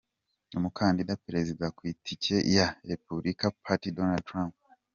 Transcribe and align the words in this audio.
Umukandida 0.57 1.19
Perezida 1.25 1.65
ku 1.75 1.81
itike 1.93 2.35
ya 2.55 2.67
Republican 2.89 3.51
Party, 3.65 3.87
Donald 3.97 4.23
Trump 4.29 4.55